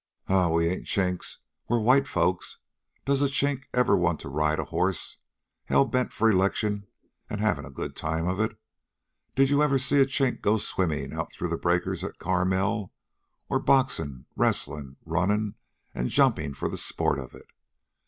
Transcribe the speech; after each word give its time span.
"Huh! 0.27 0.49
We 0.51 0.67
ain't 0.67 0.87
Chinks. 0.87 1.37
We're 1.69 1.79
white 1.79 2.07
folks. 2.07 2.57
Does 3.05 3.21
a 3.21 3.27
Chink 3.27 3.65
ever 3.71 3.95
want 3.95 4.19
to 4.21 4.29
ride 4.29 4.57
a 4.57 4.63
horse, 4.65 5.17
hell 5.65 5.85
bent 5.85 6.11
for 6.11 6.27
election 6.27 6.87
an' 7.29 7.37
havin' 7.37 7.65
a 7.65 7.69
good 7.69 7.95
time 7.95 8.27
of 8.27 8.39
it? 8.39 8.57
Did 9.35 9.51
you 9.51 9.61
ever 9.61 9.77
see 9.77 10.01
a 10.01 10.07
Chink 10.07 10.41
go 10.41 10.57
swimmin' 10.57 11.13
out 11.13 11.31
through 11.31 11.49
the 11.49 11.55
breakers 11.55 12.03
at 12.03 12.17
Carmel? 12.17 12.91
or 13.47 13.59
boxin', 13.59 14.25
wrestlin', 14.35 14.95
runnin' 15.05 15.53
an' 15.93 16.09
jumpin' 16.09 16.55
for 16.55 16.67
the 16.67 16.77
sport 16.77 17.19
of 17.19 17.35
it? 17.35 17.45